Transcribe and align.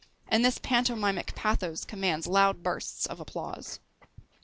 and 0.27 0.43
this 0.43 0.57
pantomimic 0.57 1.35
pathos 1.35 1.85
commands 1.85 2.25
loud 2.25 2.63
bursts 2.63 3.05
of 3.05 3.19
applause. 3.19 3.79